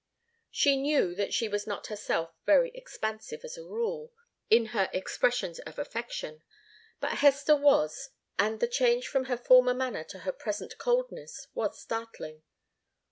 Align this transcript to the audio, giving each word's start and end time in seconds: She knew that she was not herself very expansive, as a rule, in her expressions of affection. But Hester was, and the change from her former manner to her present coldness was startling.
She 0.49 0.81
knew 0.81 1.13
that 1.13 1.31
she 1.31 1.47
was 1.47 1.67
not 1.67 1.85
herself 1.85 2.33
very 2.43 2.71
expansive, 2.73 3.41
as 3.43 3.55
a 3.55 3.63
rule, 3.63 4.11
in 4.49 4.65
her 4.73 4.89
expressions 4.91 5.59
of 5.59 5.77
affection. 5.77 6.41
But 6.99 7.19
Hester 7.19 7.55
was, 7.55 8.09
and 8.39 8.59
the 8.61 8.67
change 8.67 9.07
from 9.07 9.25
her 9.25 9.37
former 9.37 9.75
manner 9.75 10.03
to 10.05 10.19
her 10.25 10.31
present 10.33 10.79
coldness 10.79 11.45
was 11.53 11.79
startling. 11.79 12.41